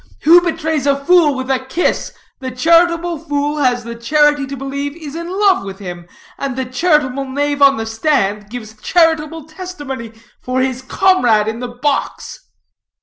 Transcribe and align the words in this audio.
Who 0.23 0.41
betrays 0.41 0.87
a 0.87 0.97
fool 1.05 1.35
with 1.35 1.51
a 1.51 1.59
kiss, 1.59 2.11
the 2.39 2.49
charitable 2.49 3.19
fool 3.19 3.57
has 3.59 3.83
the 3.83 3.93
charity 3.93 4.47
to 4.47 4.57
believe 4.57 4.95
is 4.97 5.15
in 5.15 5.29
love 5.29 5.63
with 5.63 5.77
him, 5.77 6.07
and 6.39 6.55
the 6.55 6.65
charitable 6.65 7.25
knave 7.25 7.61
on 7.61 7.77
the 7.77 7.85
stand 7.85 8.49
gives 8.49 8.73
charitable 8.81 9.45
testimony 9.45 10.13
for 10.41 10.59
his 10.59 10.81
comrade 10.81 11.47
in 11.47 11.59
the 11.59 11.67
box." 11.67 12.47